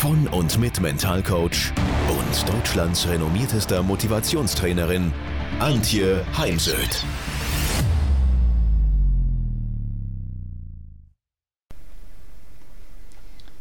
von 0.00 0.26
und 0.28 0.58
mit 0.58 0.80
Mentalcoach 0.80 1.74
und 2.08 2.48
Deutschlands 2.48 3.06
renommiertester 3.06 3.82
Motivationstrainerin 3.82 5.12
Antje 5.58 6.24
Heimsöth. 6.38 7.04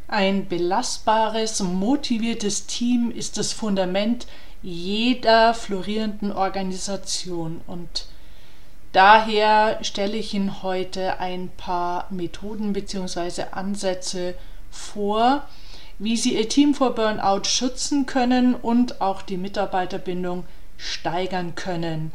Ein 0.08 0.48
belastbares, 0.48 1.60
motiviertes 1.60 2.68
Team 2.68 3.12
ist 3.12 3.38
das 3.38 3.52
Fundament 3.52 4.26
jeder 4.62 5.54
florierenden 5.54 6.32
Organisation 6.32 7.60
und 7.68 8.06
daher 8.94 9.84
stelle 9.84 10.16
ich 10.16 10.34
Ihnen 10.34 10.64
heute 10.64 11.20
ein 11.20 11.50
paar 11.58 12.08
Methoden 12.12 12.72
bzw. 12.72 13.44
Ansätze 13.52 14.36
vor, 14.72 15.46
wie 16.00 16.18
Sie 16.18 16.36
Ihr 16.36 16.50
Team 16.50 16.74
vor 16.74 16.96
Burnout 16.96 17.44
schützen 17.44 18.06
können 18.06 18.56
und 18.56 19.02
auch 19.02 19.22
die 19.22 19.38
Mitarbeiterbindung 19.38 20.46
steigern 20.78 21.56
können. 21.56 22.12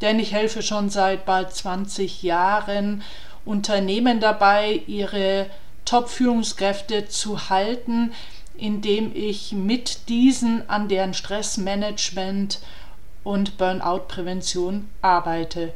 Denn 0.00 0.18
ich 0.18 0.32
helfe 0.32 0.62
schon 0.62 0.90
seit 0.90 1.24
bald 1.24 1.52
20 1.52 2.22
Jahren 2.22 3.02
Unternehmen 3.44 4.20
dabei, 4.20 4.82
ihre 4.86 5.46
Top-Führungskräfte 5.84 7.08
zu 7.08 7.48
halten, 7.50 8.12
indem 8.56 9.12
ich 9.14 9.52
mit 9.52 10.08
diesen 10.08 10.68
an 10.68 10.88
deren 10.88 11.14
Stressmanagement 11.14 12.60
und 13.24 13.58
Burnout-Prävention 13.58 14.88
arbeite. 15.02 15.72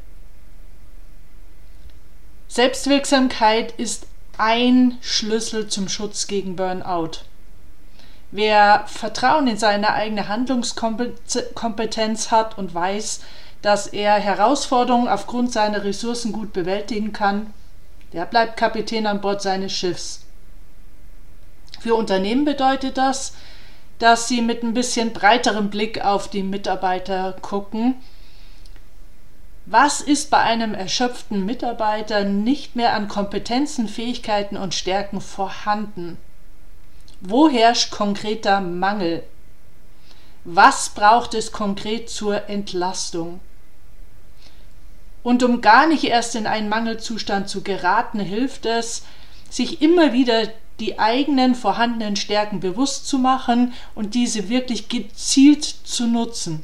Selbstwirksamkeit 2.49 3.73
ist 3.73 4.07
ein 4.39 4.99
Schlüssel 5.01 5.69
zum 5.69 5.89
Schutz 5.89 6.27
gegen 6.27 6.57
Burnout. 6.57 7.21
Wer 8.37 8.83
Vertrauen 8.89 9.47
in 9.47 9.57
seine 9.57 9.95
eigene 9.95 10.27
Handlungskompetenz 10.27 12.33
hat 12.33 12.59
und 12.59 12.75
weiß, 12.75 13.21
dass 13.63 13.87
er 13.87 14.15
Herausforderungen 14.15 15.07
aufgrund 15.07 15.53
seiner 15.53 15.85
Ressourcen 15.85 16.33
gut 16.33 16.53
bewältigen 16.53 17.13
kann, 17.13 17.55
der 18.13 18.27
bleibt 18.27 18.57
Kapitän 18.57 19.07
an 19.07 19.21
Bord 19.21 19.41
seines 19.41 19.73
Schiffs. 19.73 20.27
Für 21.79 21.95
Unternehmen 21.95 22.45
bedeutet 22.45 22.99
das, 22.99 23.37
dass 24.01 24.27
sie 24.27 24.43
mit 24.43 24.65
ein 24.65 24.75
bisschen 24.75 25.13
breiterem 25.13 25.71
Blick 25.71 26.05
auf 26.05 26.27
die 26.27 26.43
Mitarbeiter 26.43 27.37
gucken. 27.41 27.95
Was 29.65 30.01
ist 30.01 30.31
bei 30.31 30.39
einem 30.39 30.75
erschöpften 30.75 31.47
Mitarbeiter 31.47 32.25
nicht 32.25 32.75
mehr 32.75 32.95
an 32.95 33.07
Kompetenzen, 33.07 33.87
Fähigkeiten 33.87 34.57
und 34.57 34.75
Stärken 34.75 35.21
vorhanden? 35.21 36.19
Wo 37.27 37.49
herrscht 37.49 37.91
konkreter 37.91 38.61
Mangel? 38.61 39.23
Was 40.45 40.91
braucht 40.91 41.33
es 41.33 41.53
konkret 41.53 42.11
zur 42.11 42.51
Entlastung? 42.51 43.41
Und 45.23 45.43
um 45.43 45.63
gar 45.63 45.87
nicht 45.87 46.05
erst 46.05 46.35
in 46.35 46.47
einen 46.47 46.69
Mangelzustand 46.69 47.49
zu 47.49 47.63
geraten, 47.63 48.21
hilft 48.21 48.67
es, 48.67 49.07
sich 49.49 49.81
immer 49.81 50.13
wieder 50.13 50.49
die 50.81 50.99
eigenen 50.99 51.55
vorhandenen 51.55 52.17
Stärken 52.17 52.61
bewusst 52.61 53.09
zu 53.09 53.17
machen 53.17 53.73
und 53.95 54.15
diese 54.15 54.51
wirklich 54.51 54.91
gezielt 54.91 55.65
zu 55.65 56.07
nutzen. 56.07 56.63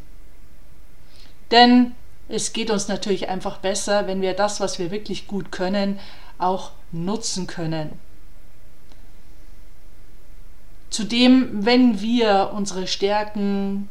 Denn 1.51 1.95
es 2.29 2.53
geht 2.53 2.71
uns 2.71 2.87
natürlich 2.87 3.31
einfach 3.31 3.57
besser, 3.57 4.07
wenn 4.07 4.21
wir 4.21 4.35
das, 4.35 4.61
was 4.61 4.79
wir 4.79 4.91
wirklich 4.91 5.27
gut 5.27 5.53
können, 5.53 5.99
auch 6.37 6.73
nutzen 6.93 7.47
können. 7.47 7.99
Zudem, 10.91 11.65
wenn 11.65 12.01
wir 12.01 12.51
unsere 12.53 12.87
Stärken 12.87 13.89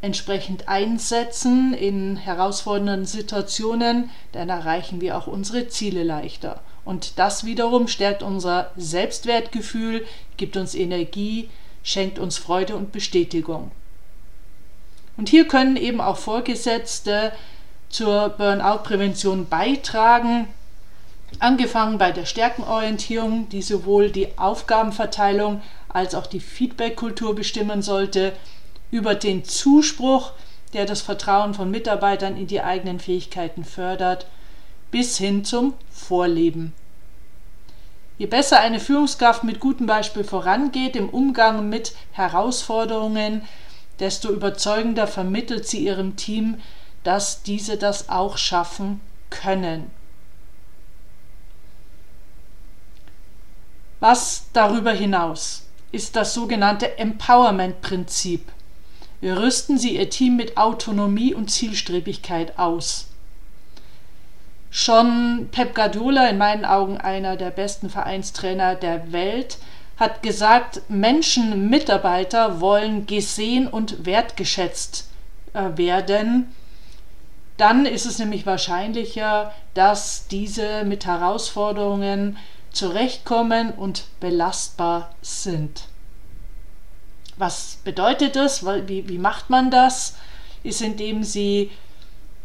entsprechend 0.00 0.68
einsetzen 0.68 1.74
in 1.74 2.16
herausfordernden 2.16 3.06
Situationen, 3.06 4.10
dann 4.32 4.48
erreichen 4.48 5.00
wir 5.00 5.16
auch 5.16 5.26
unsere 5.26 5.68
Ziele 5.68 6.02
leichter. 6.02 6.60
Und 6.84 7.18
das 7.18 7.44
wiederum 7.44 7.88
stärkt 7.88 8.22
unser 8.22 8.70
Selbstwertgefühl, 8.76 10.06
gibt 10.36 10.56
uns 10.56 10.74
Energie, 10.74 11.50
schenkt 11.82 12.18
uns 12.18 12.38
Freude 12.38 12.76
und 12.76 12.92
Bestätigung. 12.92 13.70
Und 15.16 15.28
hier 15.28 15.48
können 15.48 15.76
eben 15.76 16.00
auch 16.00 16.16
Vorgesetzte 16.16 17.32
zur 17.88 18.28
Burnout-Prävention 18.30 19.48
beitragen, 19.48 20.48
angefangen 21.38 21.98
bei 21.98 22.12
der 22.12 22.26
Stärkenorientierung, 22.26 23.48
die 23.48 23.62
sowohl 23.62 24.10
die 24.10 24.38
Aufgabenverteilung 24.38 25.62
als 25.96 26.14
auch 26.14 26.26
die 26.26 26.40
Feedback-Kultur 26.40 27.34
bestimmen 27.34 27.80
sollte, 27.80 28.34
über 28.90 29.14
den 29.14 29.44
Zuspruch, 29.44 30.32
der 30.74 30.84
das 30.84 31.00
Vertrauen 31.00 31.54
von 31.54 31.70
Mitarbeitern 31.70 32.36
in 32.36 32.46
die 32.46 32.60
eigenen 32.60 33.00
Fähigkeiten 33.00 33.64
fördert, 33.64 34.26
bis 34.90 35.16
hin 35.16 35.46
zum 35.46 35.72
Vorleben. 35.90 36.74
Je 38.18 38.26
besser 38.26 38.60
eine 38.60 38.78
Führungskraft 38.78 39.42
mit 39.42 39.58
gutem 39.58 39.86
Beispiel 39.86 40.22
vorangeht 40.22 40.96
im 40.96 41.08
Umgang 41.08 41.70
mit 41.70 41.94
Herausforderungen, 42.12 43.40
desto 43.98 44.30
überzeugender 44.30 45.06
vermittelt 45.06 45.66
sie 45.66 45.78
ihrem 45.78 46.16
Team, 46.16 46.58
dass 47.04 47.42
diese 47.42 47.78
das 47.78 48.10
auch 48.10 48.36
schaffen 48.36 49.00
können. 49.30 49.90
Was 53.98 54.44
darüber 54.52 54.92
hinaus 54.92 55.65
ist 55.92 56.16
das 56.16 56.34
sogenannte 56.34 56.98
Empowerment-Prinzip. 56.98 58.52
Rüsten 59.22 59.78
Sie 59.78 59.96
Ihr 59.96 60.10
Team 60.10 60.36
mit 60.36 60.56
Autonomie 60.56 61.34
und 61.34 61.50
Zielstrebigkeit 61.50 62.58
aus. 62.58 63.06
Schon 64.70 65.48
Pep 65.52 65.74
Guardiola, 65.74 66.28
in 66.28 66.38
meinen 66.38 66.64
Augen 66.64 66.98
einer 66.98 67.36
der 67.36 67.50
besten 67.50 67.88
Vereinstrainer 67.88 68.74
der 68.74 69.10
Welt, 69.12 69.58
hat 69.96 70.22
gesagt, 70.22 70.82
Menschen, 70.88 71.70
Mitarbeiter 71.70 72.60
wollen 72.60 73.06
gesehen 73.06 73.66
und 73.66 74.04
wertgeschätzt 74.04 75.08
äh, 75.54 75.76
werden. 75.76 76.54
Dann 77.56 77.86
ist 77.86 78.04
es 78.04 78.18
nämlich 78.18 78.44
wahrscheinlicher, 78.44 79.54
dass 79.72 80.28
diese 80.28 80.84
mit 80.84 81.06
Herausforderungen 81.06 82.36
zurechtkommen 82.76 83.72
und 83.72 84.04
belastbar 84.20 85.10
sind. 85.22 85.84
Was 87.36 87.78
bedeutet 87.84 88.36
das? 88.36 88.64
Wie, 88.64 89.08
wie 89.08 89.18
macht 89.18 89.50
man 89.50 89.70
das? 89.70 90.16
Ist, 90.62 90.82
indem 90.82 91.22
sie 91.22 91.70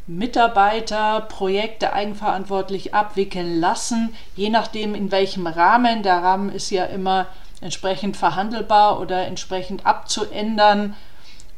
Mitarbeiter 0.07 1.21
Projekte 1.21 1.93
eigenverantwortlich 1.93 2.93
abwickeln 2.93 3.59
lassen, 3.59 4.13
je 4.35 4.49
nachdem 4.49 4.95
in 4.95 5.11
welchem 5.11 5.47
Rahmen. 5.47 6.03
Der 6.03 6.17
Rahmen 6.17 6.51
ist 6.51 6.69
ja 6.69 6.85
immer 6.85 7.27
entsprechend 7.61 8.17
verhandelbar 8.17 8.99
oder 8.99 9.25
entsprechend 9.25 9.85
abzuändern. 9.85 10.95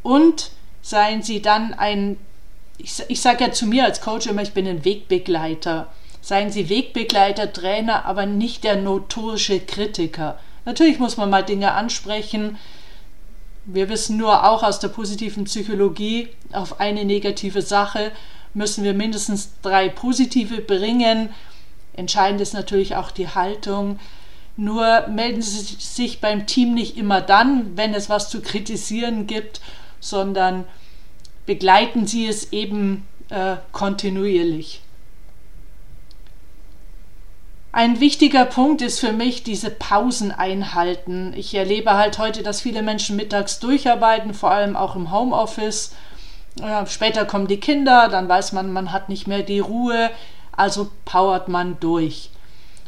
Und 0.04 0.52
seien 0.82 1.24
Sie 1.24 1.42
dann 1.42 1.74
ein, 1.74 2.18
ich, 2.78 3.02
ich 3.08 3.22
sage 3.22 3.46
ja 3.46 3.52
zu 3.52 3.66
mir 3.66 3.86
als 3.86 4.02
Coach 4.02 4.28
immer, 4.28 4.42
ich 4.42 4.54
bin 4.54 4.68
ein 4.68 4.86
Wegbegleiter. 4.86 5.88
Seien 6.24 6.52
Sie 6.52 6.70
Wegbegleiter, 6.70 7.52
Trainer, 7.52 8.06
aber 8.06 8.26
nicht 8.26 8.64
der 8.64 8.78
notorische 8.78 9.60
Kritiker. 9.60 10.40
Natürlich 10.64 10.98
muss 10.98 11.18
man 11.18 11.30
mal 11.30 11.44
Dinge 11.44 11.74
ansprechen. 11.74 12.58
Wir 13.66 13.90
wissen 13.90 14.16
nur 14.16 14.48
auch 14.48 14.64
aus 14.64 14.80
der 14.80 14.88
positiven 14.88 15.44
Psychologie, 15.44 16.30
auf 16.54 16.80
eine 16.80 17.04
negative 17.04 17.62
Sache 17.62 18.14
müssen 18.54 18.86
wir 18.86 18.94
mindestens 18.94 19.50
drei 19.62 19.90
positive 19.90 20.62
bringen. 20.62 21.30
Entscheidend 21.92 22.40
ist 22.40 22.54
natürlich 22.54 22.96
auch 22.96 23.12
die 23.12 23.28
Haltung. 23.28 24.00
Nur 24.56 25.08
melden 25.08 25.42
Sie 25.42 25.76
sich 25.78 26.22
beim 26.22 26.46
Team 26.48 26.74
nicht 26.74 26.96
immer 26.96 27.20
dann, 27.20 27.76
wenn 27.76 27.94
es 27.94 28.10
was 28.10 28.30
zu 28.30 28.42
kritisieren 28.42 29.28
gibt, 29.28 29.60
sondern 30.00 30.64
begleiten 31.46 32.08
Sie 32.08 32.28
es 32.28 32.54
eben 32.54 33.06
äh, 33.30 33.58
kontinuierlich. 33.74 34.83
Ein 37.76 38.00
wichtiger 38.00 38.46
Punkt 38.46 38.84
ist 38.84 39.00
für 39.00 39.14
mich 39.14 39.42
diese 39.42 39.72
Pausen 39.72 40.32
einhalten. 40.32 41.34
Ich 41.36 41.56
erlebe 41.56 41.96
halt 41.96 42.20
heute, 42.20 42.44
dass 42.44 42.62
viele 42.62 42.84
Menschen 42.84 43.16
mittags 43.16 43.58
durcharbeiten, 43.58 44.36
vor 44.36 44.52
allem 44.52 44.76
auch 44.76 44.96
im 44.96 45.12
Homeoffice. 45.12 45.96
Ja, 46.60 46.86
später 46.86 47.26
kommen 47.26 47.48
die 47.48 47.60
Kinder, 47.60 48.10
dann 48.10 48.30
weiß 48.30 48.52
man, 48.52 48.72
man 48.72 48.92
hat 48.92 49.10
nicht 49.10 49.26
mehr 49.26 49.42
die 49.42 49.60
Ruhe, 49.60 50.12
also 50.56 50.92
powert 51.04 51.48
man 51.48 51.80
durch. 51.80 52.30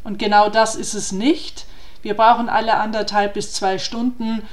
Und 0.03 0.19
genau 0.19 0.49
das 0.49 0.75
ist 0.75 0.93
es 0.93 1.11
nicht. 1.11 1.65
Wir 2.03 2.13
brauchen 2.13 2.47
alle 2.47 2.75
anderthalb 2.75 3.33
bis 3.33 3.53
zwei 3.53 3.79
Stunden, 3.79 4.43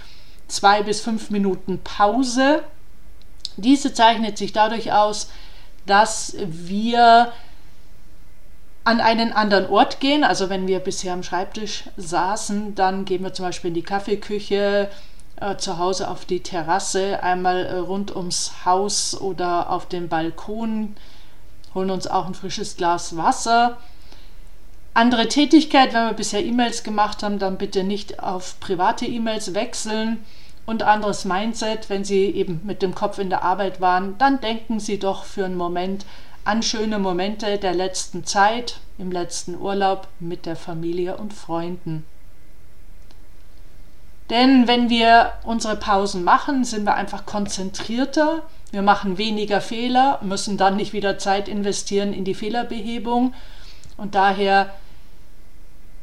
zwei 0.49 0.83
bis 0.83 1.03
fünf 1.03 1.29
Minuten 1.29 1.81
Pause. 1.85 2.63
Diese 3.59 3.93
zeichnet 3.93 4.39
sich 4.39 4.55
dadurch 4.55 4.93
aus, 4.93 5.31
dass 5.85 6.35
wir 6.39 7.33
an 8.85 9.01
einen 9.01 9.33
anderen 9.33 9.67
Ort 9.69 10.01
gehen. 10.01 10.25
Also 10.25 10.49
wenn 10.51 10.67
wir 10.67 10.81
bisher 10.81 11.13
am 11.13 11.23
Schreibtisch 11.23 11.85
saßen, 11.97 12.75
dann 12.75 13.05
gehen 13.05 13.23
wir 13.23 13.33
zum 13.33 13.47
Beispiel 13.47 13.69
in 13.69 13.75
die 13.75 13.83
Kaffeeküche, 13.83 14.89
äh, 15.37 15.57
zu 15.57 15.79
Hause 15.79 16.09
auf 16.09 16.25
die 16.25 16.41
Terrasse, 16.41 17.23
einmal 17.23 17.65
äh, 17.67 17.77
rund 17.77 18.15
ums 18.15 18.65
Haus 18.65 19.21
oder 19.21 19.71
auf 19.71 19.87
den 19.87 20.09
Balkon, 20.09 20.97
holen 21.75 21.91
uns 21.91 22.07
auch 22.07 22.27
ein 22.27 22.35
frisches 22.35 22.77
Glas 22.77 23.17
Wasser. 23.17 23.79
Andere 24.95 25.29
Tätigkeit, 25.29 25.95
wenn 25.95 26.07
wir 26.07 26.13
bisher 26.13 26.45
E-Mails 26.45 26.83
gemacht 26.83 27.23
haben, 27.23 27.39
dann 27.39 27.57
bitte 27.57 27.83
nicht 27.83 28.23
auf 28.23 28.61
private 28.61 29.07
E-Mails 29.07 29.55
wechseln. 29.55 30.25
Und 30.65 30.85
anderes 30.85 31.25
Mindset, 31.25 31.91
wenn 31.91 32.05
Sie 32.05 32.27
eben 32.27 32.61
mit 32.63 32.83
dem 32.83 32.95
Kopf 32.95 33.19
in 33.19 33.31
der 33.31 33.43
Arbeit 33.43 33.81
waren, 33.81 34.17
dann 34.19 34.41
denken 34.41 34.79
Sie 34.79 34.99
doch 34.99 35.25
für 35.25 35.45
einen 35.45 35.57
Moment 35.57 36.05
an 36.45 36.63
schöne 36.63 36.99
Momente 36.99 37.59
der 37.59 37.75
letzten 37.75 38.25
Zeit, 38.25 38.81
im 38.99 39.13
letzten 39.13 39.57
Urlaub 39.57 40.09
mit 40.19 40.47
der 40.47 40.57
Familie 40.57 41.17
und 41.17 41.33
Freunden. 41.33 42.05
Denn 44.31 44.67
wenn 44.67 44.89
wir 44.89 45.33
unsere 45.45 45.77
Pausen 45.77 46.25
machen, 46.25 46.65
sind 46.65 46.85
wir 46.85 46.95
einfach 46.95 47.27
konzentrierter, 47.27 48.43
wir 48.71 48.83
machen 48.83 49.19
weniger 49.19 49.61
Fehler, 49.61 50.19
müssen 50.23 50.57
dann 50.57 50.77
nicht 50.77 50.93
wieder 50.95 51.19
Zeit 51.19 51.49
investieren 51.49 52.15
in 52.15 52.25
die 52.25 52.35
Fehlerbehebung 52.35 53.35
und 53.99 54.15
daher 54.15 54.73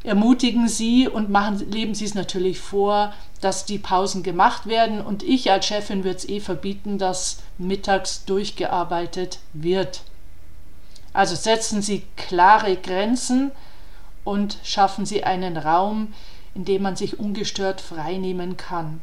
ermutigen 0.04 0.68
Sie 0.68 1.08
und 1.08 1.30
machen, 1.30 1.72
leben 1.72 1.96
Sie 1.96 2.06
es 2.06 2.14
natürlich 2.14 2.60
vor, 2.60 3.14
dass 3.42 3.66
die 3.66 3.80
Pausen 3.80 4.24
gemacht 4.24 4.68
werden 4.68 5.02
und 5.02 5.24
ich 5.24 5.52
als 5.52 5.66
Chefin 5.66 6.04
würde 6.04 6.18
es 6.18 6.30
eh 6.30 6.40
verbieten, 6.40 6.98
dass 6.98 7.40
mittags 7.58 8.26
durchgearbeitet 8.26 9.40
wird. 9.54 10.02
Also 11.14 11.36
setzen 11.36 11.82
Sie 11.82 12.04
klare 12.16 12.76
Grenzen 12.76 13.52
und 14.24 14.58
schaffen 14.64 15.06
Sie 15.06 15.24
einen 15.24 15.58
Raum, 15.58 16.14
in 16.56 16.66
dem 16.66 16.82
man 16.84 16.96
sich 16.96 17.20
ungestört 17.20 17.82
freinehmen 17.82 18.58
kann. 18.58 19.02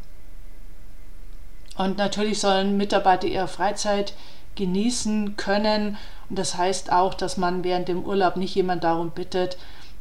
Und 1.76 1.98
natürlich 1.98 2.40
sollen 2.40 2.76
Mitarbeiter 2.76 3.26
ihre 3.26 3.48
Freizeit 3.48 4.14
genießen 4.54 5.36
können. 5.36 5.98
Und 6.28 6.38
das 6.38 6.56
heißt 6.56 6.90
auch, 6.90 7.14
dass 7.14 7.36
man 7.36 7.64
während 7.64 7.88
dem 7.88 8.02
Urlaub 8.04 8.36
nicht 8.36 8.54
jemand 8.54 8.84
darum 8.84 9.10
bittet, 9.10 9.58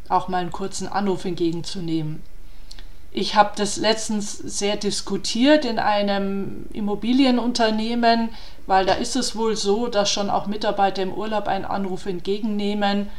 auch 0.07 0.27
mal 0.27 0.37
einen 0.37 0.51
kurzen 0.51 0.87
Anruf 0.87 1.25
entgegenzunehmen. 1.25 2.23
Ich 3.17 3.35
habe 3.35 3.51
das 3.55 3.77
letztens 3.77 4.37
sehr 4.37 4.75
diskutiert 4.75 5.63
in 5.63 5.79
einem 5.79 6.65
Immobilienunternehmen, 6.73 8.27
weil 8.67 8.85
da 8.85 8.95
ist 8.95 9.15
es 9.15 9.37
wohl 9.37 9.55
so, 9.55 9.87
dass 9.87 10.11
schon 10.11 10.29
auch 10.29 10.47
Mitarbeiter 10.47 11.01
im 11.01 11.13
Urlaub 11.13 11.47
einen 11.47 11.63
Anruf 11.63 12.07
entgegennehmen. 12.07 13.09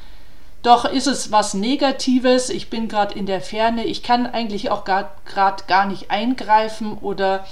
Doch 0.62 0.84
ist 0.84 1.06
es 1.06 1.32
was 1.32 1.54
Negatives. 1.54 2.50
Ich 2.50 2.68
bin 2.68 2.88
gerade 2.88 3.18
in 3.18 3.24
der 3.24 3.40
Ferne. 3.40 3.86
Ich 3.86 4.02
kann 4.02 4.26
eigentlich 4.26 4.70
auch 4.70 4.84
gerade 4.84 5.64
gar 5.66 5.86
nicht 5.86 6.10
eingreifen 6.10 6.98
oder 6.98 7.46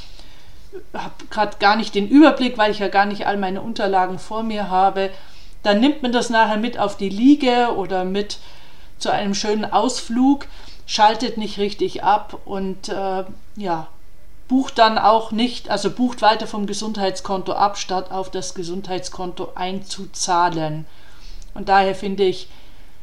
habe 0.92 1.14
gerade 1.30 1.56
gar 1.58 1.76
nicht 1.76 1.94
den 1.94 2.08
Überblick, 2.08 2.58
weil 2.58 2.72
ich 2.72 2.78
ja 2.78 2.88
gar 2.88 3.06
nicht 3.06 3.26
all 3.26 3.38
meine 3.38 3.62
Unterlagen 3.62 4.18
vor 4.18 4.42
mir 4.42 4.68
habe. 4.68 5.08
Dann 5.62 5.80
nimmt 5.80 6.02
man 6.02 6.12
das 6.12 6.28
nachher 6.28 6.58
mit 6.58 6.78
auf 6.78 6.98
die 6.98 7.08
Liege 7.08 7.70
oder 7.74 8.04
mit 8.04 8.36
zu 8.98 9.10
einem 9.10 9.34
schönen 9.34 9.64
Ausflug 9.64 10.46
schaltet 10.86 11.36
nicht 11.38 11.58
richtig 11.58 12.04
ab 12.04 12.38
und 12.44 12.88
äh, 12.88 13.24
ja, 13.56 13.88
bucht 14.48 14.78
dann 14.78 14.98
auch 14.98 15.32
nicht, 15.32 15.70
also 15.70 15.90
bucht 15.90 16.22
weiter 16.22 16.46
vom 16.46 16.66
Gesundheitskonto 16.66 17.52
ab, 17.52 17.78
statt 17.78 18.10
auf 18.10 18.30
das 18.30 18.54
Gesundheitskonto 18.54 19.52
einzuzahlen. 19.54 20.86
Und 21.54 21.68
daher 21.68 21.94
finde 21.94 22.24
ich, 22.24 22.48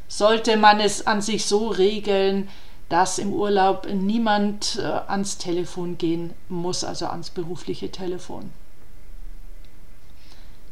sollte 0.07 0.57
man 0.57 0.79
es 0.79 1.07
an 1.07 1.21
sich 1.21 1.45
so 1.45 1.69
regeln, 1.69 2.49
dass 2.89 3.17
im 3.17 3.31
Urlaub 3.31 3.87
niemand 3.89 4.77
äh, 4.77 4.83
ans 4.83 5.37
Telefon 5.37 5.97
gehen 5.97 6.33
muss, 6.49 6.83
also 6.83 7.05
ans 7.07 7.29
berufliche 7.29 7.89
Telefon. 7.89 8.51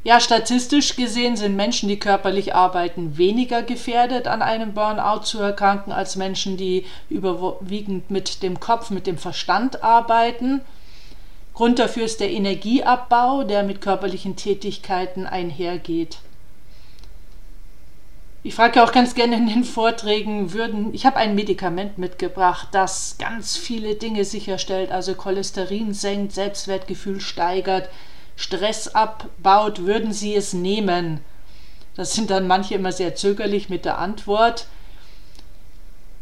Ja, 0.04 0.22
statistisch 0.22 0.96
gesehen 0.96 1.36
sind 1.36 1.58
Menschen, 1.58 1.90
die 1.90 2.00
körperlich 2.00 2.56
arbeiten, 2.56 3.18
weniger 3.18 3.64
gefährdet, 3.64 4.28
an 4.28 4.42
einem 4.42 4.74
Burnout 4.74 5.24
zu 5.24 5.40
erkranken, 5.40 5.92
als 5.92 6.16
Menschen, 6.16 6.56
die 6.56 6.86
überwiegend 7.10 8.10
mit 8.10 8.42
dem 8.42 8.62
Kopf, 8.62 8.92
mit 8.92 9.08
dem 9.08 9.18
Verstand 9.18 9.84
arbeiten. 9.84 10.62
Grund 11.54 11.80
dafür 11.80 12.06
ist 12.06 12.22
der 12.22 12.32
Energieabbau, 12.32 13.44
der 13.44 13.64
mit 13.64 13.82
körperlichen 13.82 14.38
Tätigkeiten 14.38 15.28
einhergeht. 15.28 16.20
Ich 18.42 18.56
frage 18.56 18.82
auch 18.82 18.94
ganz 18.94 19.16
gerne 19.16 19.36
in 19.36 19.48
den 19.48 19.66
Vorträgen, 19.66 20.54
würden, 20.54 20.94
ich 20.94 21.06
habe 21.06 21.18
ein 21.18 21.36
Medikament 21.36 21.98
mitgebracht, 21.98 22.70
das 22.72 23.18
ganz 23.20 23.58
viele 23.58 23.96
Dinge 23.96 24.24
sicherstellt, 24.24 24.92
also 24.92 25.14
Cholesterin 25.14 25.94
senkt, 25.94 26.32
Selbstwertgefühl 26.32 27.20
steigert, 27.20 27.90
Stress 28.40 28.88
abbaut, 28.88 29.86
würden 29.86 30.14
Sie 30.14 30.34
es 30.34 30.54
nehmen? 30.54 31.20
Das 31.98 32.14
sind 32.14 32.30
dann 32.30 32.48
manche 32.48 32.76
immer 32.76 32.94
sehr 32.94 33.14
zögerlich 33.14 33.68
mit 33.68 33.84
der 33.84 34.00
Antwort. 34.00 34.68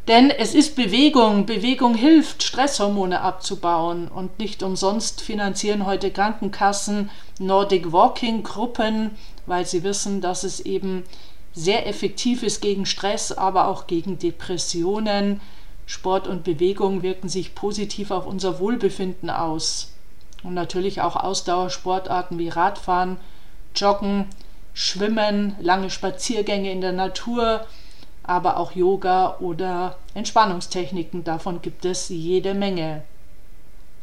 Denn 0.08 0.32
es 0.32 0.56
ist 0.56 0.76
Bewegung. 0.76 1.46
Bewegung 1.46 1.94
hilft, 1.94 2.42
Stresshormone 2.42 3.22
abzubauen. 3.22 4.08
Und 4.08 4.40
nicht 4.40 4.64
umsonst 4.64 5.22
finanzieren 5.22 5.86
heute 5.86 6.10
Krankenkassen 6.10 7.12
Nordic 7.38 7.92
Walking 7.92 8.42
Gruppen, 8.42 9.12
weil 9.46 9.68
sie 9.68 9.84
wissen, 9.84 10.20
dass 10.20 10.44
es 10.44 10.60
eben 10.60 11.04
sehr 11.54 11.86
effektiv 11.86 12.42
ist 12.42 12.62
gegen 12.62 12.88
Stress, 12.88 13.32
aber 13.32 13.68
auch 13.68 13.86
gegen 13.86 14.18
Depressionen. 14.18 15.40
Sport 15.86 16.28
und 16.28 16.44
Bewegung 16.44 17.04
wirken 17.04 17.30
sich 17.30 17.54
positiv 17.54 18.10
auf 18.10 18.26
unser 18.26 18.60
Wohlbefinden 18.60 19.30
aus. 19.30 19.94
Und 20.44 20.54
natürlich 20.54 21.02
auch 21.02 21.16
Ausdauersportarten 21.16 22.38
wie 22.38 22.50
Radfahren, 22.50 23.18
Joggen, 23.76 24.28
Schwimmen, 24.74 25.56
lange 25.60 25.90
Spaziergänge 25.90 26.72
in 26.72 26.82
der 26.82 26.92
Natur, 26.92 27.66
aber 28.24 28.58
auch 28.58 28.74
Yoga 28.74 29.38
oder 29.40 29.98
Entspannungstechniken. 30.14 31.24
Davon 31.24 31.62
gibt 31.62 31.86
es 31.86 32.10
jede 32.10 32.54
Menge. 32.54 33.04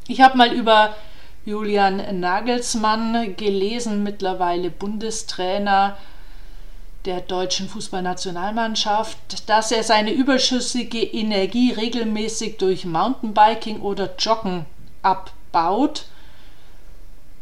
Ich 0.08 0.20
habe 0.20 0.36
mal 0.36 0.52
über 0.52 0.94
Julian 1.44 2.20
Nagelsmann 2.20 3.36
gelesen, 3.36 4.02
mittlerweile 4.02 4.70
Bundestrainer 4.70 5.96
der 7.04 7.20
deutschen 7.20 7.68
Fußballnationalmannschaft, 7.68 9.48
dass 9.48 9.70
er 9.70 9.82
seine 9.82 10.12
überschüssige 10.12 11.02
Energie 11.02 11.72
regelmäßig 11.72 12.56
durch 12.56 12.86
Mountainbiking 12.86 13.80
oder 13.80 14.14
Joggen 14.18 14.64
abbaut 15.02 16.06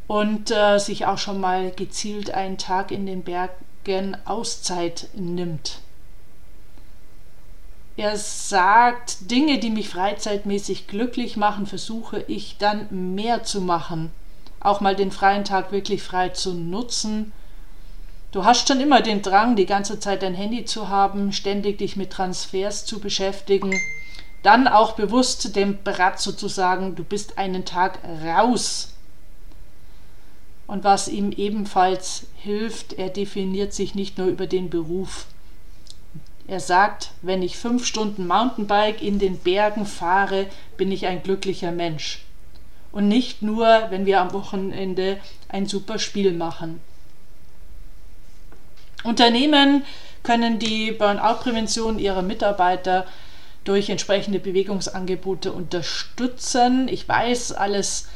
und 0.06 0.50
äh, 0.50 0.78
sich 0.78 1.06
auch 1.06 1.18
schon 1.18 1.40
mal 1.40 1.70
gezielt 1.70 2.30
einen 2.30 2.58
Tag 2.58 2.90
in 2.90 3.06
den 3.06 3.22
Bergen 3.22 4.16
Auszeit 4.24 5.08
nimmt. 5.14 5.80
Er 7.96 8.16
sagt, 8.16 9.30
Dinge, 9.30 9.58
die 9.58 9.70
mich 9.70 9.88
freizeitmäßig 9.88 10.86
glücklich 10.86 11.36
machen, 11.36 11.66
versuche 11.66 12.24
ich 12.26 12.56
dann 12.58 13.14
mehr 13.14 13.42
zu 13.42 13.60
machen. 13.60 14.10
Auch 14.60 14.80
mal 14.80 14.96
den 14.96 15.10
freien 15.10 15.44
Tag 15.44 15.72
wirklich 15.72 16.02
frei 16.02 16.30
zu 16.30 16.54
nutzen. 16.54 17.32
Du 18.30 18.46
hast 18.46 18.66
schon 18.66 18.80
immer 18.80 19.02
den 19.02 19.20
Drang, 19.20 19.56
die 19.56 19.66
ganze 19.66 20.00
Zeit 20.00 20.22
dein 20.22 20.34
Handy 20.34 20.64
zu 20.64 20.88
haben, 20.88 21.32
ständig 21.32 21.78
dich 21.78 21.96
mit 21.96 22.10
Transfers 22.10 22.86
zu 22.86 22.98
beschäftigen. 22.98 23.78
Dann 24.42 24.66
auch 24.66 24.92
bewusst 24.92 25.54
dem 25.54 25.82
Brat 25.82 26.18
sozusagen, 26.18 26.94
du 26.94 27.04
bist 27.04 27.36
einen 27.36 27.66
Tag 27.66 27.98
raus 28.24 28.91
und 30.72 30.84
was 30.84 31.06
ihm 31.06 31.32
ebenfalls 31.32 32.28
hilft, 32.34 32.94
er 32.94 33.10
definiert 33.10 33.74
sich 33.74 33.94
nicht 33.94 34.16
nur 34.16 34.28
über 34.28 34.46
den 34.46 34.70
Beruf. 34.70 35.26
Er 36.46 36.60
sagt, 36.60 37.10
wenn 37.20 37.42
ich 37.42 37.58
fünf 37.58 37.84
Stunden 37.84 38.26
Mountainbike 38.26 39.02
in 39.02 39.18
den 39.18 39.36
Bergen 39.36 39.84
fahre, 39.84 40.46
bin 40.78 40.90
ich 40.90 41.06
ein 41.06 41.22
glücklicher 41.22 41.72
Mensch. 41.72 42.22
Und 42.90 43.06
nicht 43.06 43.42
nur, 43.42 43.66
wenn 43.90 44.06
wir 44.06 44.22
am 44.22 44.32
Wochenende 44.32 45.20
ein 45.50 45.66
super 45.66 45.98
Spiel 45.98 46.32
machen. 46.32 46.80
Unternehmen 49.04 49.84
können 50.22 50.58
die 50.58 50.92
Burnout-Prävention 50.92 51.98
ihrer 51.98 52.22
Mitarbeiter 52.22 53.06
durch 53.64 53.90
entsprechende 53.90 54.38
Bewegungsangebote 54.38 55.52
unterstützen. 55.52 56.88
Ich 56.88 57.06
weiß, 57.06 57.52
alles 57.52 58.08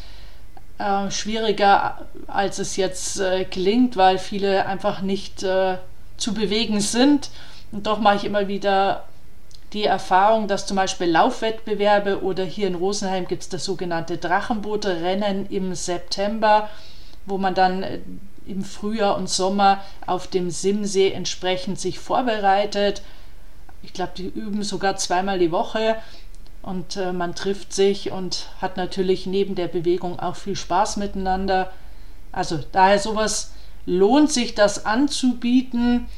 äh, 0.78 1.10
schwieriger, 1.10 2.06
als 2.26 2.58
es 2.58 2.76
jetzt 2.76 3.18
äh, 3.20 3.44
klingt, 3.44 3.96
weil 3.96 4.18
viele 4.18 4.66
einfach 4.66 5.00
nicht 5.00 5.42
äh, 5.42 5.78
zu 6.16 6.34
bewegen 6.34 6.80
sind. 6.80 7.30
Und 7.72 7.86
doch 7.86 7.98
mache 7.98 8.16
ich 8.16 8.24
immer 8.24 8.48
wieder 8.48 9.04
die 9.72 9.84
Erfahrung, 9.84 10.48
dass 10.48 10.66
zum 10.66 10.76
Beispiel 10.76 11.08
Laufwettbewerbe 11.08 12.22
oder 12.22 12.44
hier 12.44 12.68
in 12.68 12.74
Rosenheim 12.74 13.26
gibt 13.26 13.42
es 13.42 13.48
das 13.48 13.64
sogenannte 13.64 14.16
Drachenboote-Rennen 14.16 15.46
im 15.50 15.74
September, 15.74 16.68
wo 17.26 17.38
man 17.38 17.54
dann 17.54 17.82
äh, 17.82 17.98
im 18.46 18.64
Frühjahr 18.64 19.16
und 19.16 19.28
Sommer 19.28 19.82
auf 20.06 20.28
dem 20.28 20.50
Simsee 20.50 21.10
entsprechend 21.10 21.80
sich 21.80 21.98
vorbereitet. 21.98 23.02
Ich 23.82 23.92
glaube, 23.92 24.12
die 24.16 24.26
üben 24.26 24.62
sogar 24.62 24.96
zweimal 24.96 25.38
die 25.38 25.50
Woche 25.50 25.96
und 26.66 26.96
äh, 26.96 27.12
man 27.12 27.36
trifft 27.36 27.72
sich 27.72 28.10
und 28.10 28.48
hat 28.60 28.76
natürlich 28.76 29.24
neben 29.24 29.54
der 29.54 29.68
Bewegung 29.68 30.18
auch 30.18 30.34
viel 30.34 30.56
Spaß 30.56 30.96
miteinander. 30.96 31.70
Also 32.32 32.58
daher 32.72 32.98
sowas 32.98 33.52
lohnt 33.86 34.32
sich 34.32 34.56
das 34.56 34.84
anzubieten. 34.84 36.08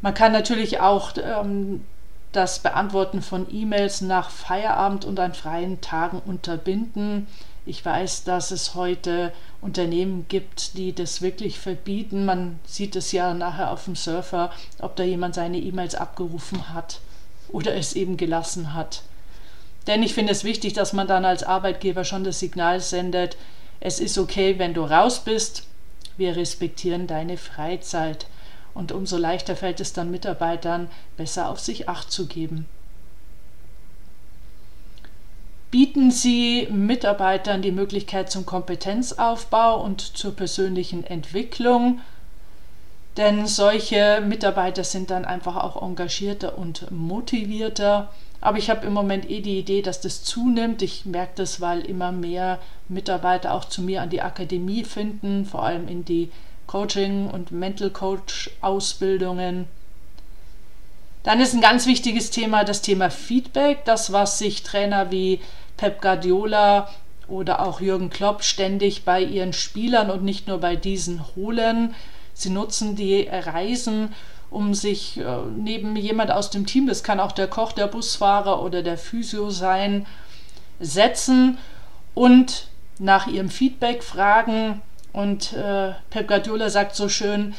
Man 0.00 0.14
kann 0.14 0.32
natürlich 0.32 0.80
auch 0.80 1.12
ähm, 1.22 1.84
das 2.32 2.60
Beantworten 2.60 3.20
von 3.20 3.46
E-Mails 3.54 4.00
nach 4.00 4.30
Feierabend 4.30 5.04
und 5.04 5.20
an 5.20 5.34
freien 5.34 5.82
Tagen 5.82 6.22
unterbinden. 6.24 7.26
Ich 7.66 7.84
weiß, 7.84 8.24
dass 8.24 8.50
es 8.50 8.74
heute 8.74 9.30
Unternehmen 9.60 10.24
gibt, 10.28 10.78
die 10.78 10.94
das 10.94 11.20
wirklich 11.20 11.58
verbieten. 11.58 12.24
Man 12.24 12.60
sieht 12.64 12.96
es 12.96 13.12
ja 13.12 13.34
nachher 13.34 13.72
auf 13.72 13.84
dem 13.84 13.94
Surfer, 13.94 14.52
ob 14.78 14.96
da 14.96 15.02
jemand 15.02 15.34
seine 15.34 15.58
E-Mails 15.58 15.96
abgerufen 15.96 16.72
hat 16.72 17.00
oder 17.50 17.74
es 17.74 17.92
eben 17.92 18.16
gelassen 18.16 18.72
hat. 18.72 19.02
Denn 19.88 20.02
ich 20.02 20.14
finde 20.14 20.32
es 20.32 20.44
wichtig, 20.44 20.74
dass 20.74 20.92
man 20.92 21.08
dann 21.08 21.24
als 21.24 21.42
Arbeitgeber 21.42 22.04
schon 22.04 22.22
das 22.22 22.38
Signal 22.38 22.80
sendet, 22.80 23.36
es 23.80 24.00
ist 24.00 24.18
okay, 24.18 24.58
wenn 24.58 24.74
du 24.74 24.82
raus 24.82 25.20
bist, 25.20 25.66
wir 26.18 26.36
respektieren 26.36 27.06
deine 27.06 27.38
Freizeit. 27.38 28.26
Und 28.74 28.92
umso 28.92 29.16
leichter 29.16 29.56
fällt 29.56 29.80
es 29.80 29.94
dann 29.94 30.10
Mitarbeitern, 30.10 30.88
besser 31.16 31.48
auf 31.48 31.58
sich 31.58 31.88
acht 31.88 32.12
zu 32.12 32.26
geben. 32.26 32.66
Bieten 35.70 36.10
Sie 36.10 36.68
Mitarbeitern 36.70 37.62
die 37.62 37.72
Möglichkeit 37.72 38.30
zum 38.30 38.44
Kompetenzaufbau 38.46 39.82
und 39.82 40.00
zur 40.00 40.34
persönlichen 40.34 41.04
Entwicklung, 41.04 42.00
denn 43.18 43.46
solche 43.46 44.22
Mitarbeiter 44.26 44.84
sind 44.84 45.10
dann 45.10 45.24
einfach 45.24 45.56
auch 45.56 45.82
engagierter 45.82 46.56
und 46.56 46.90
motivierter 46.90 48.08
aber 48.40 48.58
ich 48.58 48.70
habe 48.70 48.86
im 48.86 48.92
Moment 48.92 49.28
eh 49.28 49.40
die 49.40 49.58
Idee, 49.58 49.82
dass 49.82 50.00
das 50.00 50.22
zunimmt. 50.22 50.82
Ich 50.82 51.04
merke 51.04 51.32
das, 51.36 51.60
weil 51.60 51.80
immer 51.80 52.12
mehr 52.12 52.60
Mitarbeiter 52.88 53.52
auch 53.52 53.64
zu 53.64 53.82
mir 53.82 54.02
an 54.02 54.10
die 54.10 54.22
Akademie 54.22 54.84
finden, 54.84 55.44
vor 55.44 55.64
allem 55.64 55.88
in 55.88 56.04
die 56.04 56.30
Coaching- 56.66 57.30
und 57.30 57.50
Mental 57.50 57.90
Coach-Ausbildungen. 57.90 59.66
Dann 61.24 61.40
ist 61.40 61.52
ein 61.52 61.60
ganz 61.60 61.86
wichtiges 61.86 62.30
Thema 62.30 62.64
das 62.64 62.80
Thema 62.80 63.10
Feedback, 63.10 63.84
das, 63.84 64.12
was 64.12 64.38
sich 64.38 64.62
Trainer 64.62 65.10
wie 65.10 65.40
Pep 65.76 66.00
Guardiola 66.00 66.88
oder 67.26 67.66
auch 67.66 67.80
Jürgen 67.80 68.08
Klopp 68.08 68.44
ständig 68.44 69.04
bei 69.04 69.20
ihren 69.20 69.52
Spielern 69.52 70.10
und 70.10 70.22
nicht 70.22 70.46
nur 70.46 70.58
bei 70.58 70.76
diesen 70.76 71.24
holen. 71.34 71.94
Sie 72.38 72.50
nutzen 72.50 72.94
die 72.94 73.28
Reisen, 73.28 74.14
um 74.48 74.72
sich 74.72 75.18
äh, 75.18 75.24
neben 75.56 75.96
jemand 75.96 76.30
aus 76.30 76.50
dem 76.50 76.66
Team, 76.66 76.86
das 76.86 77.02
kann 77.02 77.18
auch 77.18 77.32
der 77.32 77.48
Koch, 77.48 77.72
der 77.72 77.88
Busfahrer 77.88 78.62
oder 78.62 78.84
der 78.84 78.96
Physio 78.96 79.50
sein, 79.50 80.06
setzen 80.78 81.58
und 82.14 82.68
nach 83.00 83.26
ihrem 83.26 83.50
Feedback 83.50 84.04
fragen. 84.04 84.80
Und 85.12 85.52
äh, 85.52 85.94
Pep 86.10 86.28
Guardiola 86.28 86.70
sagt 86.70 86.94
so 86.94 87.08
schön, 87.08 87.56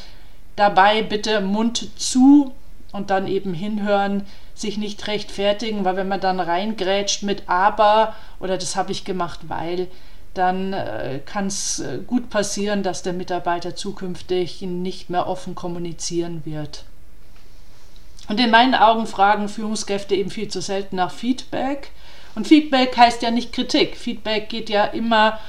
dabei 0.56 1.02
bitte 1.02 1.42
Mund 1.42 1.90
zu 2.00 2.54
und 2.90 3.10
dann 3.10 3.28
eben 3.28 3.52
hinhören, 3.52 4.26
sich 4.54 4.78
nicht 4.78 5.06
rechtfertigen, 5.06 5.84
weil 5.84 5.96
wenn 5.96 6.08
man 6.08 6.20
dann 6.20 6.40
reingrätscht 6.40 7.22
mit 7.22 7.50
aber 7.50 8.14
oder 8.40 8.56
das 8.56 8.76
habe 8.76 8.92
ich 8.92 9.04
gemacht, 9.04 9.40
weil, 9.48 9.88
dann 10.34 10.72
äh, 10.72 11.20
kann 11.24 11.46
es 11.46 11.80
äh, 11.80 11.98
gut 12.06 12.30
passieren, 12.30 12.82
dass 12.82 13.02
der 13.02 13.12
Mitarbeiter 13.12 13.74
zukünftig 13.74 14.62
nicht 14.62 15.10
mehr 15.10 15.26
offen 15.26 15.54
kommunizieren 15.54 16.42
wird. 16.44 16.84
Und 18.28 18.38
in 18.38 18.50
meinen 18.50 18.74
Augen 18.74 19.06
fragen 19.06 19.48
Führungskräfte 19.48 20.14
eben 20.14 20.30
viel 20.30 20.48
zu 20.48 20.60
selten 20.60 20.96
nach 20.96 21.10
Feedback. 21.10 21.90
Und 22.36 22.46
Feedback 22.46 22.96
heißt 22.96 23.22
ja 23.22 23.32
nicht 23.32 23.52
Kritik. 23.52 23.96
Feedback 23.96 24.48
geht 24.48 24.70
ja 24.70 24.84
immer 24.84 25.40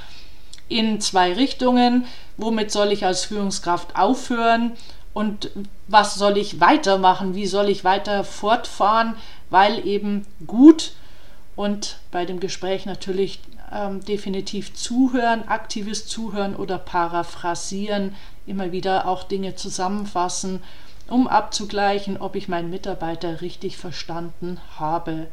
in 0.68 1.00
zwei 1.00 1.32
Richtungen. 1.32 2.06
Womit 2.36 2.72
soll 2.72 2.90
ich 2.90 3.06
als 3.06 3.24
Führungskraft 3.24 3.94
aufhören 3.94 4.72
und 5.14 5.50
was 5.88 6.14
soll 6.14 6.38
ich 6.38 6.60
weitermachen? 6.60 7.34
Wie 7.34 7.46
soll 7.46 7.68
ich 7.68 7.84
weiter 7.84 8.24
fortfahren? 8.24 9.14
Weil 9.50 9.86
eben 9.86 10.26
gut 10.46 10.92
und 11.54 11.98
bei 12.10 12.24
dem 12.24 12.40
Gespräch 12.40 12.86
natürlich 12.86 13.40
ähm, 13.72 14.04
definitiv 14.04 14.74
zuhören, 14.74 15.48
aktives 15.48 16.06
Zuhören 16.06 16.56
oder 16.56 16.78
paraphrasieren, 16.78 18.14
immer 18.46 18.72
wieder 18.72 19.06
auch 19.06 19.24
Dinge 19.24 19.54
zusammenfassen, 19.54 20.62
um 21.08 21.26
abzugleichen, 21.28 22.16
ob 22.16 22.36
ich 22.36 22.48
meinen 22.48 22.70
Mitarbeiter 22.70 23.40
richtig 23.40 23.76
verstanden 23.76 24.58
habe. 24.78 25.28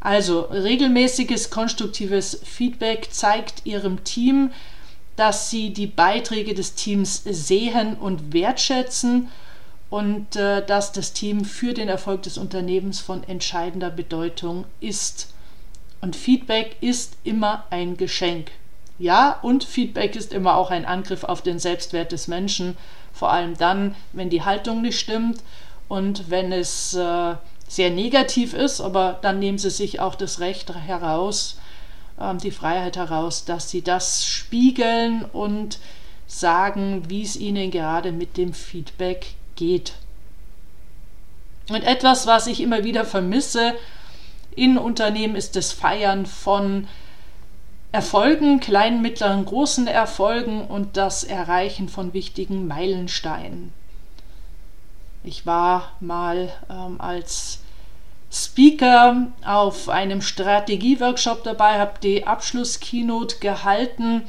Also 0.00 0.40
regelmäßiges 0.40 1.50
konstruktives 1.50 2.40
Feedback 2.42 3.08
zeigt 3.12 3.66
Ihrem 3.66 4.02
Team, 4.02 4.50
dass 5.14 5.50
Sie 5.50 5.72
die 5.72 5.86
Beiträge 5.86 6.54
des 6.54 6.74
Teams 6.74 7.22
sehen 7.24 7.94
und 7.94 8.32
wertschätzen 8.32 9.28
und 9.90 10.36
äh, 10.36 10.64
dass 10.64 10.92
das 10.92 11.12
Team 11.12 11.44
für 11.44 11.74
den 11.74 11.88
Erfolg 11.88 12.22
des 12.22 12.38
Unternehmens 12.38 12.98
von 12.98 13.22
entscheidender 13.24 13.90
Bedeutung 13.90 14.64
ist. 14.80 15.32
Und 16.02 16.16
Feedback 16.16 16.76
ist 16.80 17.16
immer 17.22 17.64
ein 17.70 17.96
Geschenk. 17.96 18.50
Ja, 18.98 19.38
und 19.40 19.62
Feedback 19.62 20.16
ist 20.16 20.32
immer 20.32 20.56
auch 20.56 20.70
ein 20.70 20.84
Angriff 20.84 21.22
auf 21.22 21.42
den 21.42 21.60
Selbstwert 21.60 22.10
des 22.10 22.26
Menschen, 22.26 22.76
vor 23.12 23.30
allem 23.30 23.56
dann, 23.56 23.94
wenn 24.12 24.28
die 24.28 24.42
Haltung 24.42 24.82
nicht 24.82 24.98
stimmt 24.98 25.40
und 25.88 26.28
wenn 26.28 26.50
es 26.50 26.94
äh, 26.94 27.34
sehr 27.68 27.90
negativ 27.90 28.52
ist, 28.52 28.80
aber 28.80 29.18
dann 29.22 29.38
nehmen 29.38 29.58
sie 29.58 29.70
sich 29.70 30.00
auch 30.00 30.16
das 30.16 30.40
Recht 30.40 30.74
heraus, 30.74 31.58
äh, 32.18 32.34
die 32.36 32.50
Freiheit 32.50 32.96
heraus, 32.96 33.44
dass 33.44 33.70
sie 33.70 33.82
das 33.82 34.26
spiegeln 34.26 35.24
und 35.32 35.78
sagen, 36.26 37.04
wie 37.08 37.22
es 37.22 37.36
ihnen 37.36 37.70
gerade 37.70 38.10
mit 38.10 38.36
dem 38.36 38.54
Feedback 38.54 39.34
geht. 39.54 39.92
Und 41.68 41.84
etwas, 41.84 42.26
was 42.26 42.48
ich 42.48 42.60
immer 42.60 42.82
wieder 42.82 43.04
vermisse, 43.04 43.74
in 44.54 44.78
Unternehmen 44.78 45.36
ist 45.36 45.56
das 45.56 45.72
Feiern 45.72 46.26
von 46.26 46.86
Erfolgen, 47.92 48.60
kleinen, 48.60 49.02
mittleren, 49.02 49.44
großen 49.44 49.86
Erfolgen 49.86 50.64
und 50.64 50.96
das 50.96 51.24
Erreichen 51.24 51.88
von 51.88 52.14
wichtigen 52.14 52.66
Meilensteinen. 52.66 53.72
Ich 55.24 55.44
war 55.46 55.92
mal 56.00 56.52
ähm, 56.70 57.00
als 57.00 57.60
Speaker 58.32 59.28
auf 59.44 59.90
einem 59.90 60.22
Strategieworkshop 60.22 61.44
dabei, 61.44 61.78
habe 61.78 62.00
die 62.02 62.26
Abschlusskeynote 62.26 63.38
gehalten. 63.38 64.22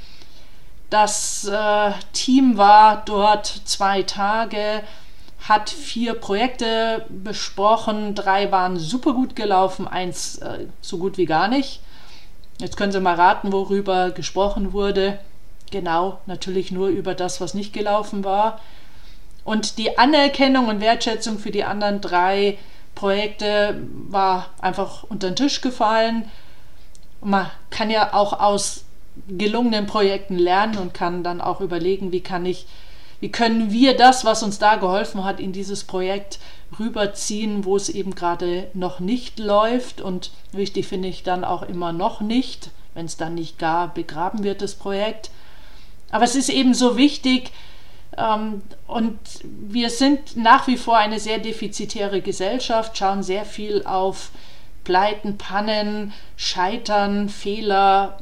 Das 0.90 1.46
äh, 1.46 1.92
Team 2.12 2.58
war 2.58 3.04
dort 3.06 3.48
zwei 3.48 4.04
Tage, 4.04 4.84
hat 5.48 5.70
vier 5.70 6.14
Projekte 6.14 7.06
besprochen, 7.10 8.16
drei 8.16 8.52
waren 8.52 8.78
super 8.78 9.14
gut 9.14 9.36
gelaufen, 9.36 9.88
eins 9.88 10.38
äh, 10.38 10.68
so 10.82 10.98
gut 10.98 11.18
wie 11.18 11.26
gar 11.26 11.50
nicht. 11.50 11.82
Jetzt 12.60 12.78
können 12.78 12.94
Sie 12.94 13.02
mal 13.02 13.16
raten, 13.16 13.52
worüber 13.52 14.12
gesprochen 14.12 14.72
wurde. 14.72 15.20
Genau, 15.70 16.20
natürlich 16.28 16.72
nur 16.72 16.88
über 16.88 17.14
das, 17.14 17.42
was 17.42 17.54
nicht 17.56 17.74
gelaufen 17.74 18.24
war. 18.24 18.62
Und 19.44 19.78
die 19.78 19.98
Anerkennung 19.98 20.70
und 20.70 20.80
Wertschätzung 20.80 21.38
für 21.38 21.52
die 21.52 21.66
anderen 21.66 22.00
drei 22.00 22.58
Projekte 22.96 23.82
war 24.08 24.50
einfach 24.62 25.04
unter 25.04 25.30
den 25.32 25.36
Tisch 25.36 25.60
gefallen. 25.60 26.26
Man 27.20 27.50
kann 27.70 27.90
ja 27.90 28.14
auch 28.14 28.40
aus 28.40 28.86
gelungenen 29.28 29.88
Projekten 29.88 30.38
lernen 30.38 30.78
und 30.78 30.94
kann 30.94 31.24
dann 31.24 31.42
auch 31.42 31.60
überlegen, 31.60 32.14
wie 32.14 32.22
kann 32.22 32.46
ich 32.46 32.66
wie 33.24 33.32
können 33.32 33.72
wir 33.72 33.96
das, 33.96 34.26
was 34.26 34.44
uns 34.44 34.60
da 34.60 34.76
geholfen 34.76 35.24
hat, 35.24 35.40
in 35.40 35.54
dieses 35.54 35.86
Projekt 35.86 36.40
rüberziehen, 36.78 37.64
wo 37.64 37.78
es 37.78 37.88
eben 37.88 38.16
gerade 38.16 38.70
noch 38.74 39.00
nicht 39.00 39.40
läuft. 39.40 40.02
Und 40.02 40.32
wichtig 40.52 40.88
finde 40.88 41.08
ich 41.08 41.24
dann 41.24 41.46
auch 41.46 41.64
immer 41.64 41.94
noch 41.94 42.20
nicht, 42.20 42.72
wenn 42.94 43.06
es 43.06 43.16
dann 43.16 43.36
nicht 43.36 43.58
gar 43.58 43.94
begraben 43.94 44.44
wird, 44.44 44.62
das 44.62 44.76
Projekt. 44.76 45.30
Aber 46.12 46.26
es 46.26 46.36
ist 46.36 46.50
eben 46.50 46.74
so 46.74 46.98
wichtig, 46.98 47.52
ähm, 48.18 48.62
und 48.88 49.18
wir 49.42 49.90
sind 49.90 50.36
nach 50.36 50.68
wie 50.68 50.76
vor 50.76 50.98
eine 50.98 51.22
sehr 51.22 51.40
defizitäre 51.40 52.20
Gesellschaft, 52.20 52.98
schauen 52.98 53.24
sehr 53.24 53.46
viel 53.46 53.86
auf 53.86 54.32
Pleiten, 54.84 55.38
Pannen, 55.38 56.12
Scheitern, 56.36 57.30
Fehler, 57.30 58.18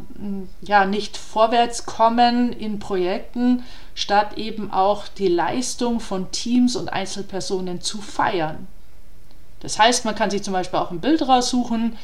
ja, 0.62 0.86
nicht 0.86 1.18
vorwärts 1.18 1.88
kommen 1.88 2.54
in 2.54 2.78
Projekten, 2.78 3.64
statt 3.96 4.38
eben 4.38 4.72
auch 4.72 5.08
die 5.08 5.28
Leistung 5.28 6.00
von 6.00 6.32
Teams 6.32 6.76
und 6.76 6.90
Einzelpersonen 6.90 7.82
zu 7.82 8.00
feiern. 8.00 8.68
Das 9.60 9.78
heißt, 9.78 10.06
man 10.06 10.16
kann 10.16 10.32
sich 10.32 10.44
zum 10.44 10.54
Beispiel 10.54 10.80
auch 10.80 10.92
ein 10.92 11.02
Bild 11.02 11.22
raussuchen 11.28 11.98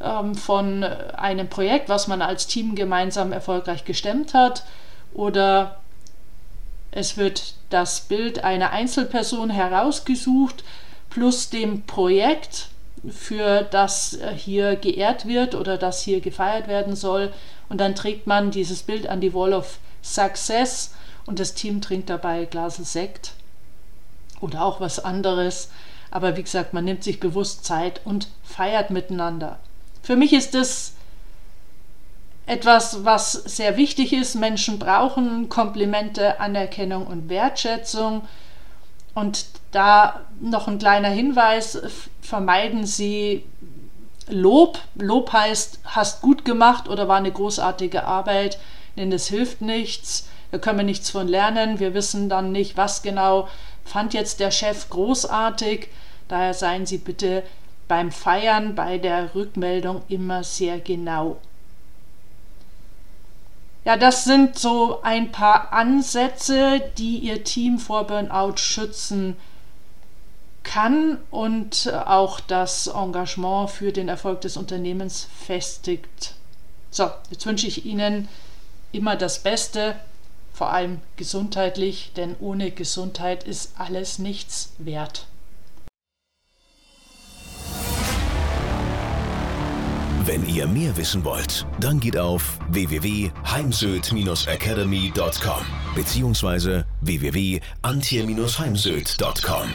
ähm, 0.00 0.34
von 0.34 0.82
einem 0.84 1.48
Projekt, 1.48 1.88
was 1.88 2.06
man 2.08 2.22
als 2.22 2.46
Team 2.46 2.74
gemeinsam 2.74 3.32
erfolgreich 3.32 3.84
gestemmt 3.84 4.34
hat, 4.34 4.64
oder 5.12 5.78
es 6.90 7.16
wird 7.16 7.54
das 7.70 8.00
Bild 8.00 8.44
einer 8.44 8.70
Einzelperson 8.70 9.50
herausgesucht 9.50 10.64
plus 11.10 11.50
dem 11.50 11.82
Projekt, 11.82 12.68
für 13.10 13.62
das 13.62 14.18
hier 14.36 14.76
geehrt 14.76 15.26
wird 15.26 15.54
oder 15.54 15.78
das 15.78 16.02
hier 16.02 16.20
gefeiert 16.20 16.68
werden 16.68 16.96
soll. 16.96 17.32
Und 17.68 17.80
dann 17.80 17.94
trägt 17.94 18.26
man 18.26 18.50
dieses 18.50 18.82
Bild 18.82 19.06
an 19.06 19.20
die 19.20 19.34
Wall 19.34 19.52
of 19.52 19.78
Success 20.02 20.94
und 21.26 21.38
das 21.38 21.54
Team 21.54 21.80
trinkt 21.80 22.08
dabei 22.08 22.44
Glas 22.44 22.76
Sekt 22.76 23.32
oder 24.40 24.64
auch 24.64 24.80
was 24.80 24.98
anderes. 25.04 25.70
Aber 26.10 26.36
wie 26.36 26.42
gesagt, 26.42 26.72
man 26.72 26.84
nimmt 26.84 27.04
sich 27.04 27.20
bewusst 27.20 27.64
Zeit 27.64 28.00
und 28.04 28.28
feiert 28.44 28.90
miteinander. 28.90 29.58
Für 30.02 30.16
mich 30.16 30.32
ist 30.32 30.54
das 30.54 30.92
etwas, 32.46 33.04
was 33.04 33.32
sehr 33.32 33.76
wichtig 33.76 34.12
ist. 34.12 34.36
Menschen 34.36 34.78
brauchen 34.78 35.48
Komplimente, 35.48 36.38
Anerkennung 36.38 37.06
und 37.06 37.28
Wertschätzung. 37.28 38.26
Und 39.14 39.46
da 39.72 40.20
noch 40.40 40.68
ein 40.68 40.78
kleiner 40.78 41.08
Hinweis, 41.08 41.80
vermeiden 42.20 42.86
Sie 42.86 43.44
Lob. 44.28 44.78
Lob 44.94 45.32
heißt, 45.32 45.80
hast 45.84 46.22
gut 46.22 46.44
gemacht 46.44 46.88
oder 46.88 47.08
war 47.08 47.16
eine 47.16 47.32
großartige 47.32 48.04
Arbeit, 48.04 48.58
denn 48.96 49.10
das 49.10 49.26
hilft 49.26 49.60
nichts. 49.60 50.28
Da 50.50 50.58
können 50.58 50.78
wir 50.78 50.84
nichts 50.84 51.10
von 51.10 51.28
lernen. 51.28 51.80
Wir 51.80 51.94
wissen 51.94 52.28
dann 52.28 52.52
nicht, 52.52 52.76
was 52.76 53.02
genau 53.02 53.48
fand 53.84 54.14
jetzt 54.14 54.40
der 54.40 54.50
Chef 54.50 54.88
großartig. 54.90 55.88
Daher 56.28 56.54
seien 56.54 56.86
Sie 56.86 56.98
bitte 56.98 57.42
beim 57.88 58.10
Feiern, 58.10 58.74
bei 58.74 58.98
der 58.98 59.34
Rückmeldung 59.34 60.02
immer 60.08 60.42
sehr 60.42 60.80
genau. 60.80 61.38
Ja, 63.84 63.96
das 63.96 64.24
sind 64.24 64.58
so 64.58 65.00
ein 65.02 65.30
paar 65.30 65.72
Ansätze, 65.72 66.82
die 66.98 67.18
Ihr 67.18 67.44
Team 67.44 67.78
vor 67.78 68.04
Burnout 68.08 68.56
schützen 68.56 69.36
kann 70.64 71.18
und 71.30 71.92
auch 71.94 72.40
das 72.40 72.88
Engagement 72.88 73.70
für 73.70 73.92
den 73.92 74.08
Erfolg 74.08 74.40
des 74.40 74.56
Unternehmens 74.56 75.28
festigt. 75.38 76.34
So, 76.90 77.08
jetzt 77.30 77.46
wünsche 77.46 77.68
ich 77.68 77.86
Ihnen 77.86 78.28
immer 78.90 79.14
das 79.14 79.38
Beste, 79.38 79.94
vor 80.56 80.72
allem 80.72 81.00
gesundheitlich, 81.16 82.12
denn 82.16 82.34
ohne 82.40 82.70
Gesundheit 82.70 83.44
ist 83.44 83.72
alles 83.76 84.18
nichts 84.18 84.72
wert. 84.78 85.26
Wenn 90.24 90.48
ihr 90.48 90.66
mehr 90.66 90.96
wissen 90.96 91.26
wollt, 91.26 91.66
dann 91.78 92.00
geht 92.00 92.16
auf 92.16 92.58
www.heimsöd-academy.com 92.70 95.66
bzw. 95.94 96.84
www.antje-heimsöd.com. 97.02 99.74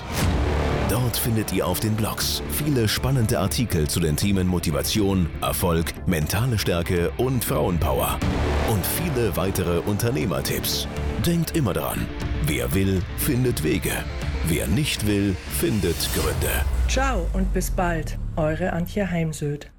Dort 0.89 1.15
findet 1.15 1.53
ihr 1.53 1.67
auf 1.67 1.79
den 1.79 1.95
Blogs 1.95 2.41
viele 2.51 2.89
spannende 2.89 3.37
Artikel 3.39 3.87
zu 3.87 3.99
den 3.99 4.17
Themen 4.17 4.47
Motivation, 4.47 5.29
Erfolg, 5.41 5.93
mentale 6.07 6.57
Stärke 6.57 7.11
und 7.17 7.45
Frauenpower. 7.45 8.17
Und 8.71 8.85
viele 8.85 9.35
weitere 9.35 9.79
Unternehmertipps. 9.79 10.87
Denkt 11.25 11.57
immer 11.57 11.73
daran, 11.73 12.07
wer 12.45 12.73
will, 12.73 13.01
findet 13.17 13.65
Wege. 13.65 13.91
Wer 14.45 14.65
nicht 14.67 15.05
will, 15.05 15.35
findet 15.59 15.97
Gründe. 16.15 16.63
Ciao 16.87 17.27
und 17.33 17.51
bis 17.53 17.69
bald, 17.69 18.17
eure 18.37 18.71
Antje 18.71 19.11
Heimsöd. 19.11 19.69